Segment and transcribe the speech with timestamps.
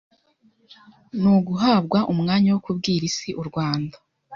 [1.19, 3.95] ni uguhabwa umwanya wo kubwira Isi u Rwanda